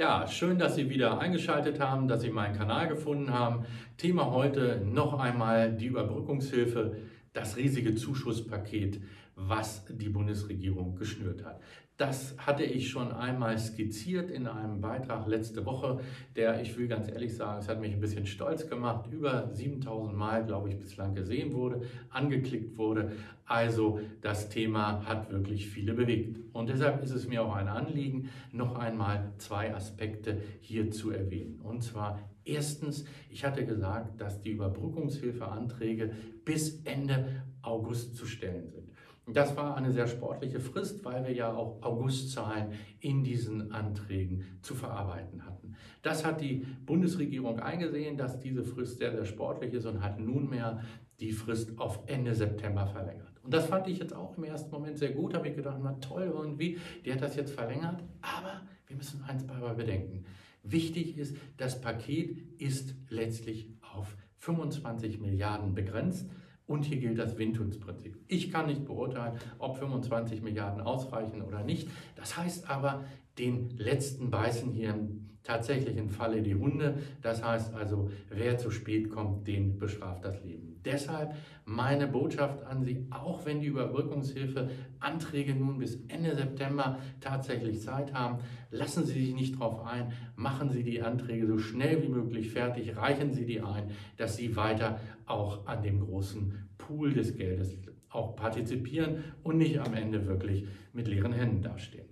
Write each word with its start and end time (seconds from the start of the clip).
Ja, 0.00 0.26
schön, 0.26 0.58
dass 0.58 0.76
Sie 0.76 0.88
wieder 0.88 1.20
eingeschaltet 1.20 1.78
haben, 1.78 2.08
dass 2.08 2.22
Sie 2.22 2.30
meinen 2.30 2.56
Kanal 2.56 2.88
gefunden 2.88 3.34
haben. 3.34 3.66
Thema 3.98 4.30
heute 4.30 4.80
noch 4.82 5.20
einmal 5.20 5.76
die 5.76 5.88
Überbrückungshilfe, 5.88 6.96
das 7.34 7.58
riesige 7.58 7.94
Zuschusspaket, 7.94 9.02
was 9.34 9.84
die 9.90 10.08
Bundesregierung 10.08 10.96
geschnürt 10.96 11.44
hat. 11.44 11.60
Das 12.00 12.34
hatte 12.38 12.64
ich 12.64 12.88
schon 12.88 13.12
einmal 13.12 13.58
skizziert 13.58 14.30
in 14.30 14.46
einem 14.46 14.80
Beitrag 14.80 15.26
letzte 15.26 15.66
Woche, 15.66 16.00
der, 16.34 16.62
ich 16.62 16.78
will 16.78 16.88
ganz 16.88 17.08
ehrlich 17.08 17.36
sagen, 17.36 17.58
es 17.58 17.68
hat 17.68 17.78
mich 17.78 17.92
ein 17.92 18.00
bisschen 18.00 18.24
stolz 18.24 18.66
gemacht, 18.70 19.12
über 19.12 19.50
7000 19.52 20.16
Mal, 20.16 20.46
glaube 20.46 20.70
ich, 20.70 20.78
bislang 20.78 21.14
gesehen 21.14 21.52
wurde, 21.52 21.82
angeklickt 22.08 22.78
wurde. 22.78 23.12
Also 23.44 24.00
das 24.22 24.48
Thema 24.48 25.04
hat 25.04 25.30
wirklich 25.30 25.68
viele 25.68 25.92
bewegt. 25.92 26.38
Und 26.54 26.70
deshalb 26.70 27.02
ist 27.02 27.10
es 27.10 27.28
mir 27.28 27.42
auch 27.42 27.54
ein 27.54 27.68
Anliegen, 27.68 28.30
noch 28.50 28.76
einmal 28.76 29.34
zwei 29.36 29.74
Aspekte 29.74 30.40
hier 30.60 30.90
zu 30.90 31.10
erwähnen. 31.10 31.60
Und 31.60 31.82
zwar 31.82 32.18
erstens, 32.44 33.04
ich 33.28 33.44
hatte 33.44 33.66
gesagt, 33.66 34.18
dass 34.22 34.40
die 34.40 34.52
Überbrückungshilfeanträge 34.52 36.12
bis 36.46 36.82
Ende 36.84 37.42
August 37.60 38.16
zu 38.16 38.24
stellen 38.24 38.70
sind. 38.70 38.89
Das 39.32 39.56
war 39.56 39.76
eine 39.76 39.92
sehr 39.92 40.06
sportliche 40.06 40.60
Frist, 40.60 41.04
weil 41.04 41.24
wir 41.24 41.32
ja 41.32 41.52
auch 41.52 41.82
Augustzahlen 41.82 42.72
in 43.00 43.22
diesen 43.22 43.72
Anträgen 43.72 44.44
zu 44.62 44.74
verarbeiten 44.74 45.44
hatten. 45.44 45.76
Das 46.02 46.24
hat 46.24 46.40
die 46.40 46.66
Bundesregierung 46.86 47.60
eingesehen, 47.60 48.16
dass 48.16 48.40
diese 48.40 48.64
Frist 48.64 48.98
sehr, 48.98 49.12
sehr 49.12 49.24
sportlich 49.24 49.74
ist 49.74 49.86
und 49.86 50.02
hat 50.02 50.18
nunmehr 50.18 50.82
die 51.20 51.32
Frist 51.32 51.78
auf 51.78 52.00
Ende 52.06 52.34
September 52.34 52.86
verlängert. 52.86 53.30
Und 53.42 53.54
das 53.54 53.66
fand 53.66 53.86
ich 53.88 53.98
jetzt 53.98 54.14
auch 54.14 54.36
im 54.36 54.44
ersten 54.44 54.70
Moment 54.70 54.98
sehr 54.98 55.12
gut, 55.12 55.34
habe 55.34 55.48
ich 55.48 55.56
gedacht, 55.56 55.78
na 55.82 55.92
toll 55.94 56.30
irgendwie, 56.32 56.78
die 57.04 57.12
hat 57.12 57.22
das 57.22 57.36
jetzt 57.36 57.52
verlängert, 57.52 58.02
aber 58.22 58.62
wir 58.86 58.96
müssen 58.96 59.22
eins 59.24 59.46
dabei 59.46 59.74
bedenken. 59.74 60.24
Wichtig 60.62 61.16
ist, 61.16 61.36
das 61.56 61.80
Paket 61.80 62.60
ist 62.60 62.94
letztlich 63.08 63.68
auf 63.94 64.16
25 64.38 65.20
Milliarden 65.20 65.74
begrenzt. 65.74 66.28
Und 66.70 66.84
hier 66.84 66.98
gilt 66.98 67.18
das 67.18 67.36
Windhundsprinzip. 67.36 68.16
Ich 68.28 68.52
kann 68.52 68.66
nicht 68.68 68.84
beurteilen, 68.84 69.36
ob 69.58 69.76
25 69.76 70.40
Milliarden 70.40 70.80
ausreichen 70.80 71.42
oder 71.42 71.64
nicht. 71.64 71.88
Das 72.14 72.36
heißt 72.36 72.70
aber, 72.70 73.02
den 73.40 73.70
letzten 73.76 74.30
beißen 74.30 74.70
hier 74.70 74.94
tatsächlich 75.42 75.96
in 75.96 76.10
Falle 76.10 76.42
die 76.42 76.54
Hunde. 76.54 76.98
Das 77.22 77.42
heißt 77.42 77.74
also, 77.74 78.12
wer 78.28 78.56
zu 78.56 78.70
spät 78.70 79.10
kommt, 79.10 79.48
den 79.48 79.80
bestraft 79.80 80.24
das 80.24 80.44
Leben. 80.44 80.69
Deshalb 80.84 81.34
meine 81.64 82.06
Botschaft 82.06 82.64
an 82.64 82.82
Sie, 82.82 83.06
auch 83.10 83.44
wenn 83.44 83.60
die 83.60 83.66
Überbrückungshilfe 83.66 84.70
Anträge 84.98 85.54
nun 85.54 85.78
bis 85.78 86.02
Ende 86.08 86.34
September 86.34 86.98
tatsächlich 87.20 87.80
Zeit 87.80 88.14
haben, 88.14 88.38
lassen 88.70 89.04
Sie 89.04 89.24
sich 89.24 89.34
nicht 89.34 89.56
darauf 89.56 89.84
ein, 89.84 90.12
machen 90.36 90.70
Sie 90.70 90.82
die 90.82 91.02
Anträge 91.02 91.46
so 91.46 91.58
schnell 91.58 92.02
wie 92.02 92.08
möglich 92.08 92.50
fertig, 92.50 92.96
reichen 92.96 93.32
Sie 93.32 93.46
die 93.46 93.60
ein, 93.60 93.90
dass 94.16 94.36
Sie 94.36 94.56
weiter 94.56 95.00
auch 95.26 95.66
an 95.66 95.82
dem 95.82 96.00
großen 96.00 96.70
Pool 96.78 97.12
des 97.12 97.36
Geldes 97.36 97.78
auch 98.08 98.34
partizipieren 98.34 99.24
und 99.42 99.58
nicht 99.58 99.78
am 99.78 99.94
Ende 99.94 100.26
wirklich 100.26 100.66
mit 100.92 101.06
leeren 101.06 101.32
Händen 101.32 101.62
dastehen. 101.62 102.10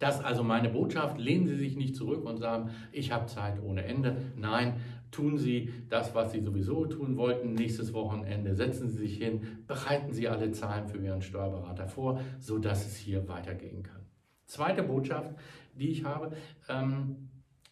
Das 0.00 0.16
ist 0.16 0.24
also 0.24 0.42
meine 0.42 0.70
Botschaft. 0.70 1.18
Lehnen 1.18 1.46
Sie 1.46 1.56
sich 1.56 1.76
nicht 1.76 1.94
zurück 1.94 2.24
und 2.24 2.38
sagen, 2.38 2.70
ich 2.90 3.12
habe 3.12 3.26
Zeit 3.26 3.62
ohne 3.62 3.84
Ende. 3.84 4.16
Nein, 4.34 4.80
tun 5.10 5.38
Sie 5.38 5.70
das, 5.88 6.14
was 6.14 6.32
Sie 6.32 6.40
sowieso 6.40 6.86
tun 6.86 7.16
wollten. 7.16 7.54
Nächstes 7.54 7.92
Wochenende 7.92 8.54
setzen 8.54 8.88
Sie 8.88 8.98
sich 8.98 9.18
hin, 9.18 9.64
bereiten 9.66 10.12
Sie 10.12 10.28
alle 10.28 10.52
Zahlen 10.52 10.88
für 10.88 10.98
Ihren 10.98 11.22
Steuerberater 11.22 11.88
vor, 11.88 12.20
sodass 12.38 12.86
es 12.86 12.96
hier 12.96 13.26
weitergehen 13.28 13.82
kann. 13.82 14.06
Zweite 14.46 14.82
Botschaft, 14.82 15.34
die 15.74 15.90
ich 15.90 16.04
habe, 16.04 16.36
ähm, 16.68 17.28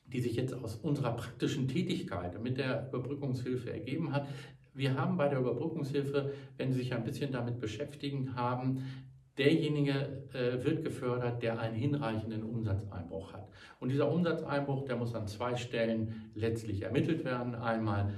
die 0.06 0.20
sich 0.20 0.36
jetzt 0.36 0.54
aus 0.54 0.76
unserer 0.76 1.12
praktischen 1.12 1.68
Tätigkeit 1.68 2.40
mit 2.42 2.58
der 2.58 2.88
Überbrückungshilfe 2.88 3.72
ergeben 3.72 4.12
hat. 4.12 4.26
Wir 4.74 4.94
haben 4.94 5.16
bei 5.16 5.28
der 5.28 5.40
Überbrückungshilfe, 5.40 6.32
wenn 6.56 6.72
Sie 6.72 6.78
sich 6.78 6.94
ein 6.94 7.04
bisschen 7.04 7.32
damit 7.32 7.58
beschäftigen 7.58 8.36
haben, 8.36 8.84
derjenige 9.38 10.24
äh, 10.32 10.62
wird 10.64 10.82
gefördert, 10.82 11.42
der 11.42 11.58
einen 11.58 11.74
hinreichenden 11.74 12.42
Umsatzeinbruch 12.42 13.32
hat. 13.32 13.48
Und 13.80 13.90
dieser 13.90 14.10
Umsatzeinbruch, 14.10 14.84
der 14.84 14.96
muss 14.96 15.14
an 15.14 15.26
zwei 15.26 15.56
Stellen 15.56 16.30
letztlich 16.34 16.82
ermittelt 16.82 17.24
werden. 17.24 17.54
Einmal 17.54 18.12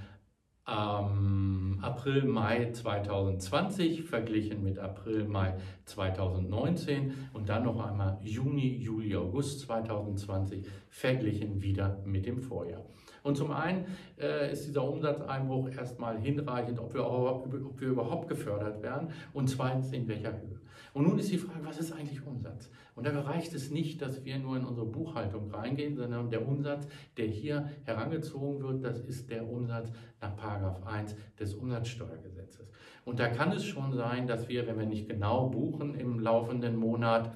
ähm, 0.67 1.79
April, 1.83 2.25
Mai 2.25 2.71
2020 2.73 4.05
verglichen 4.05 4.63
mit 4.63 4.79
April, 4.79 5.25
Mai 5.25 5.55
2019 5.91 7.13
und 7.33 7.49
dann 7.49 7.65
noch 7.65 7.85
einmal 7.85 8.19
Juni, 8.23 8.77
Juli, 8.77 9.17
August 9.17 9.61
2020 9.61 10.67
verglichen 10.89 11.61
wieder 11.61 12.01
mit 12.05 12.27
dem 12.27 12.41
Vorjahr. 12.41 12.85
Und 13.23 13.37
zum 13.37 13.51
einen 13.51 13.85
äh, 14.19 14.53
ist 14.53 14.67
dieser 14.67 14.89
Umsatzeinbruch 14.89 15.71
erstmal 15.71 16.19
hinreichend, 16.19 16.79
ob 16.79 16.95
wir, 16.95 17.07
ob 17.07 17.81
wir 17.81 17.89
überhaupt 17.89 18.29
gefördert 18.29 18.83
werden 18.83 19.09
und 19.33 19.49
zweitens 19.49 19.93
in 19.93 20.09
welcher 20.09 20.33
Höhe. 20.33 20.61
Und 20.93 21.07
nun 21.07 21.19
ist 21.19 21.31
die 21.31 21.39
Frage, 21.39 21.65
was 21.65 21.79
ist 21.79 21.93
eigentlich 21.93 22.27
Umsatz? 22.27 22.69
Und 22.97 23.07
da 23.07 23.19
reicht 23.21 23.55
es 23.55 23.71
nicht, 23.71 24.03
dass 24.03 24.25
wir 24.25 24.39
nur 24.39 24.57
in 24.57 24.65
unsere 24.65 24.87
Buchhaltung 24.87 25.51
reingehen, 25.51 25.97
sondern 25.97 26.31
der 26.31 26.47
Umsatz, 26.47 26.89
der 27.17 27.27
hier 27.27 27.71
herangezogen 27.85 28.61
wird, 28.61 28.85
das 28.85 29.01
ist 29.01 29.31
der 29.31 29.49
Umsatz 29.49 29.93
nach 30.21 30.85
1 30.85 31.15
des 31.39 31.55
Umsatzsteuergesetzes. 31.55 32.69
Und 33.05 33.19
da 33.19 33.29
kann 33.29 33.53
es 33.53 33.65
schon 33.65 33.93
sein, 33.93 34.27
dass 34.27 34.49
wir, 34.49 34.67
wenn 34.67 34.79
wir 34.79 34.87
nicht 34.87 35.09
genau 35.09 35.49
buchen 35.49 35.80
im 35.81 36.21
laufenden 36.21 36.77
Monat, 36.77 37.33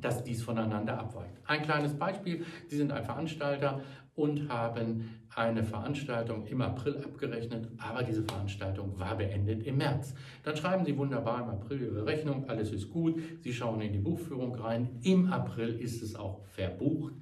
dass 0.00 0.24
dies 0.24 0.42
voneinander 0.42 0.98
abweicht. 0.98 1.34
Ein 1.46 1.62
kleines 1.62 1.96
Beispiel, 1.98 2.44
Sie 2.66 2.76
sind 2.76 2.92
ein 2.92 3.04
Veranstalter 3.04 3.80
und 4.14 4.48
haben 4.48 5.22
eine 5.34 5.64
Veranstaltung 5.64 6.46
im 6.46 6.60
April 6.60 6.98
abgerechnet, 6.98 7.68
aber 7.78 8.02
diese 8.02 8.22
Veranstaltung 8.22 8.98
war 8.98 9.16
beendet 9.16 9.64
im 9.64 9.78
März. 9.78 10.14
Dann 10.42 10.56
schreiben 10.56 10.84
Sie 10.84 10.96
wunderbar 10.96 11.42
im 11.42 11.50
April 11.50 11.82
Ihre 11.82 12.06
Rechnung, 12.06 12.48
alles 12.48 12.70
ist 12.70 12.90
gut, 12.90 13.20
Sie 13.40 13.52
schauen 13.52 13.80
in 13.80 13.92
die 13.92 13.98
Buchführung 13.98 14.54
rein, 14.54 15.00
im 15.02 15.32
April 15.32 15.78
ist 15.78 16.02
es 16.02 16.14
auch 16.14 16.44
verbucht, 16.46 17.14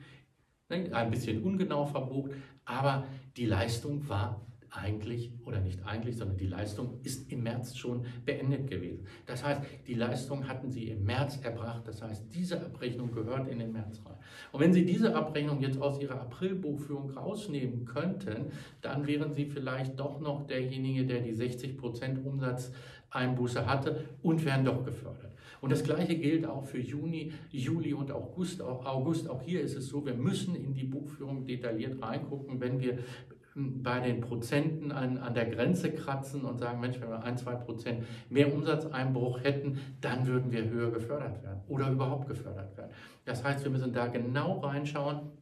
ein 0.68 1.10
bisschen 1.10 1.42
ungenau 1.42 1.84
verbucht, 1.84 2.32
aber 2.64 3.04
die 3.36 3.46
Leistung 3.46 4.08
war 4.08 4.40
eigentlich, 4.72 5.30
oder 5.44 5.60
nicht 5.60 5.84
eigentlich, 5.84 6.16
sondern 6.16 6.38
die 6.38 6.46
Leistung 6.46 6.98
ist 7.02 7.30
im 7.30 7.42
März 7.42 7.76
schon 7.76 8.06
beendet 8.24 8.68
gewesen. 8.68 9.06
Das 9.26 9.44
heißt, 9.44 9.60
die 9.86 9.94
Leistung 9.94 10.48
hatten 10.48 10.70
Sie 10.70 10.88
im 10.88 11.04
März 11.04 11.38
erbracht. 11.42 11.86
Das 11.86 12.02
heißt, 12.02 12.24
diese 12.34 12.60
Abrechnung 12.60 13.12
gehört 13.12 13.48
in 13.48 13.58
den 13.58 13.72
März 13.72 14.00
rein. 14.04 14.16
Und 14.50 14.60
wenn 14.60 14.72
Sie 14.72 14.84
diese 14.84 15.14
Abrechnung 15.14 15.60
jetzt 15.60 15.80
aus 15.80 16.00
Ihrer 16.00 16.20
Aprilbuchführung 16.22 17.10
rausnehmen 17.10 17.84
könnten, 17.84 18.52
dann 18.80 19.06
wären 19.06 19.32
Sie 19.32 19.44
vielleicht 19.44 20.00
doch 20.00 20.20
noch 20.20 20.46
derjenige, 20.46 21.04
der 21.04 21.20
die 21.20 21.34
60% 21.34 22.22
Umsatzeinbuße 22.24 23.66
hatte 23.66 24.04
und 24.22 24.44
wären 24.44 24.64
doch 24.64 24.84
gefördert. 24.84 25.32
Und 25.62 25.70
das 25.70 25.84
Gleiche 25.84 26.16
gilt 26.16 26.44
auch 26.44 26.64
für 26.64 26.80
Juni, 26.80 27.32
Juli 27.52 27.94
und 27.94 28.10
August. 28.10 28.60
Auch 28.60 28.84
August, 28.84 29.30
auch 29.30 29.42
hier 29.42 29.60
ist 29.60 29.76
es 29.76 29.86
so, 29.86 30.04
wir 30.04 30.14
müssen 30.14 30.56
in 30.56 30.74
die 30.74 30.82
Buchführung 30.82 31.44
detailliert 31.46 32.02
reingucken, 32.02 32.60
wenn 32.60 32.80
wir 32.80 32.98
bei 33.54 34.00
den 34.00 34.20
Prozenten 34.20 34.92
an, 34.92 35.18
an 35.18 35.34
der 35.34 35.46
Grenze 35.46 35.92
kratzen 35.92 36.44
und 36.44 36.58
sagen, 36.58 36.80
Mensch, 36.80 37.00
wenn 37.00 37.10
wir 37.10 37.22
ein, 37.22 37.36
zwei 37.36 37.54
Prozent 37.54 38.04
mehr 38.30 38.52
Umsatzeinbruch 38.52 39.42
hätten, 39.42 39.78
dann 40.00 40.26
würden 40.26 40.50
wir 40.50 40.68
höher 40.68 40.90
gefördert 40.90 41.42
werden 41.42 41.60
oder 41.68 41.90
überhaupt 41.90 42.28
gefördert 42.28 42.76
werden. 42.76 42.90
Das 43.24 43.44
heißt, 43.44 43.64
wir 43.64 43.70
müssen 43.70 43.92
da 43.92 44.06
genau 44.06 44.60
reinschauen 44.60 45.32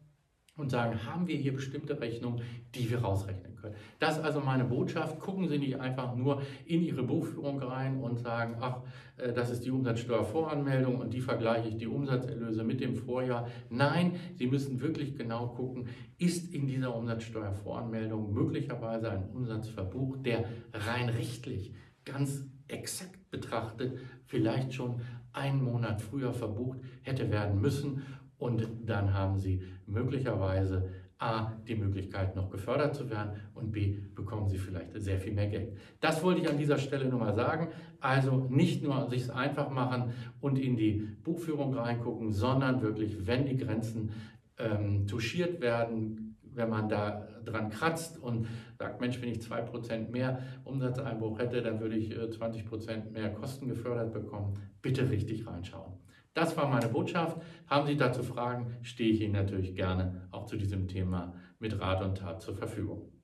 und 0.61 0.71
sagen, 0.71 1.05
haben 1.07 1.27
wir 1.27 1.37
hier 1.37 1.53
bestimmte 1.55 2.01
Rechnungen, 2.01 2.43
die 2.75 2.91
wir 2.91 3.01
rausrechnen 3.01 3.57
können. 3.57 3.75
Das 3.99 4.19
ist 4.19 4.25
also 4.25 4.41
meine 4.41 4.65
Botschaft. 4.65 5.19
Gucken 5.19 5.49
Sie 5.49 5.59
nicht 5.59 5.81
einfach 5.81 6.15
nur 6.15 6.43
in 6.67 6.83
Ihre 6.83 7.03
Buchführung 7.03 7.61
rein 7.63 8.01
und 8.01 8.19
sagen, 8.21 8.57
ach, 8.61 8.83
äh, 9.17 9.33
das 9.33 9.51
ist 9.51 9.65
die 9.65 9.71
Umsatzsteuervoranmeldung 9.71 10.99
und 10.99 11.13
die 11.13 11.21
vergleiche 11.21 11.69
ich 11.69 11.77
die 11.77 11.87
Umsatzerlöse 11.87 12.65
mit 12.65 12.81
dem 12.81 12.95
Vorjahr. 12.95 13.49
Nein, 13.69 14.13
Sie 14.37 14.47
müssen 14.47 14.81
wirklich 14.81 15.17
genau 15.17 15.49
gucken, 15.49 15.89
ist 16.19 16.53
in 16.55 16.67
dieser 16.67 16.95
Umsatzsteuervoranmeldung 16.95 18.33
möglicherweise 18.33 19.11
ein 19.11 19.29
Umsatz 19.31 19.69
verbucht, 19.69 20.27
der 20.27 20.45
rein 20.73 21.09
rechtlich 21.09 21.75
ganz 22.05 22.45
exakt 22.69 23.31
betrachtet 23.31 23.99
vielleicht 24.27 24.75
schon 24.75 25.01
einen 25.33 25.63
Monat 25.63 26.03
früher 26.03 26.33
verbucht 26.33 26.81
hätte 27.03 27.31
werden 27.31 27.61
müssen 27.61 28.03
und 28.41 28.67
dann 28.87 29.15
haben 29.15 29.39
Sie 29.39 29.63
möglicherweise 29.87 30.91
A, 31.19 31.53
die 31.69 31.77
Möglichkeit 31.77 32.35
noch 32.35 32.51
gefördert 32.51 32.95
zu 32.95 33.11
werden 33.11 33.33
und 33.55 33.71
B, 33.71 33.99
bekommen 34.15 34.49
Sie 34.49 34.57
vielleicht 34.57 34.93
sehr 34.95 35.19
viel 35.19 35.35
mehr 35.35 35.49
Geld. 35.49 35.77
Das 36.01 36.23
wollte 36.25 36.41
ich 36.41 36.49
an 36.49 36.57
dieser 36.57 36.79
Stelle 36.79 37.05
nur 37.05 37.21
mal 37.21 37.35
sagen. 37.35 37.69
Also 38.01 38.47
nicht 38.49 38.83
nur 38.83 39.11
sich 39.11 39.23
es 39.23 39.31
einfach 39.31 39.69
machen 39.71 40.15
und 40.41 40.59
in 40.59 40.77
die 40.77 41.07
Buchführung 41.23 41.75
reingucken, 41.75 42.33
sondern 42.33 42.81
wirklich, 42.81 43.27
wenn 43.27 43.45
die 43.45 43.59
Grenzen 43.59 44.11
ähm, 44.57 45.07
touchiert 45.07 45.61
werden, 45.61 46.39
wenn 46.43 46.71
man 46.71 46.89
da 46.89 47.29
dran 47.45 47.69
kratzt 47.69 48.19
und 48.19 48.47
sagt, 48.79 49.03
Mensch, 49.03 49.21
wenn 49.21 49.29
ich 49.29 49.41
2% 49.41 50.11
mehr 50.11 50.43
Umsatzeinbruch 50.65 51.39
hätte, 51.39 51.61
dann 51.61 51.81
würde 51.81 51.97
ich 51.97 52.15
20% 52.15 52.91
äh, 52.91 53.11
mehr 53.11 53.35
Kosten 53.35 53.69
gefördert 53.69 54.15
bekommen. 54.15 54.55
Bitte 54.81 55.11
richtig 55.11 55.47
reinschauen. 55.47 55.93
Das 56.35 56.57
war 56.57 56.69
meine 56.69 56.89
Botschaft. 56.89 57.41
Haben 57.67 57.87
Sie 57.87 57.97
dazu 57.97 58.23
Fragen, 58.23 58.77
stehe 58.83 59.11
ich 59.11 59.21
Ihnen 59.21 59.33
natürlich 59.33 59.75
gerne 59.75 60.29
auch 60.31 60.47
zu 60.47 60.57
diesem 60.57 60.87
Thema 60.87 61.35
mit 61.59 61.81
Rat 61.81 62.03
und 62.03 62.19
Tat 62.19 62.41
zur 62.41 62.55
Verfügung. 62.55 63.20